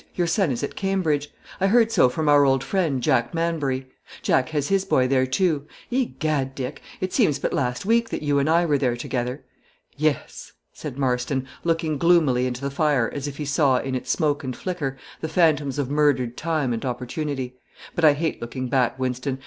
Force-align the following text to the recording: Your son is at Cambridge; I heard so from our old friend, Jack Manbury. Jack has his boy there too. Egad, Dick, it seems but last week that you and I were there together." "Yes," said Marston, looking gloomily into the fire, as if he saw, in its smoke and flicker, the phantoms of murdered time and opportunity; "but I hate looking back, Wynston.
Your 0.15 0.25
son 0.25 0.49
is 0.49 0.63
at 0.63 0.75
Cambridge; 0.75 1.29
I 1.59 1.67
heard 1.67 1.91
so 1.91 2.09
from 2.09 2.27
our 2.27 2.43
old 2.43 2.63
friend, 2.63 3.03
Jack 3.03 3.35
Manbury. 3.35 3.85
Jack 4.23 4.49
has 4.49 4.67
his 4.69 4.83
boy 4.83 5.07
there 5.07 5.27
too. 5.27 5.67
Egad, 5.91 6.55
Dick, 6.55 6.81
it 6.99 7.13
seems 7.13 7.37
but 7.37 7.53
last 7.53 7.85
week 7.85 8.09
that 8.09 8.23
you 8.23 8.39
and 8.39 8.49
I 8.49 8.65
were 8.65 8.79
there 8.79 8.97
together." 8.97 9.43
"Yes," 9.95 10.53
said 10.73 10.97
Marston, 10.97 11.45
looking 11.63 11.99
gloomily 11.99 12.47
into 12.47 12.61
the 12.61 12.71
fire, 12.71 13.11
as 13.13 13.27
if 13.27 13.37
he 13.37 13.45
saw, 13.45 13.77
in 13.77 13.93
its 13.93 14.09
smoke 14.09 14.43
and 14.43 14.57
flicker, 14.57 14.97
the 15.19 15.29
phantoms 15.29 15.77
of 15.77 15.91
murdered 15.91 16.35
time 16.35 16.73
and 16.73 16.83
opportunity; 16.83 17.53
"but 17.93 18.03
I 18.03 18.13
hate 18.13 18.41
looking 18.41 18.69
back, 18.69 18.97
Wynston. 18.97 19.37